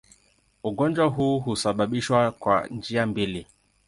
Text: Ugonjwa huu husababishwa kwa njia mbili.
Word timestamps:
Ugonjwa 0.63 1.05
huu 1.05 1.39
husababishwa 1.39 2.31
kwa 2.31 2.67
njia 2.67 3.05
mbili. 3.07 3.45